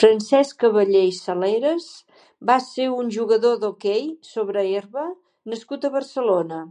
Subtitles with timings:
[0.00, 1.86] Francesc Caballer i Saleras
[2.52, 4.04] va ser un jugador d'hoquei
[4.34, 5.08] sobre herba
[5.54, 6.64] nascut a Barcelona.